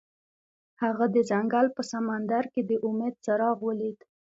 [0.81, 3.99] هغه د ځنګل په سمندر کې د امید څراغ ولید.